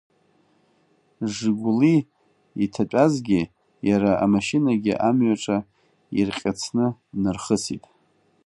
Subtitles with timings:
[1.33, 1.95] Жигәли
[2.63, 3.41] иҭатәазгьы
[3.89, 5.57] иара амашьынагьы амҩаҿы
[6.19, 7.83] ирҟьыцны днархысит.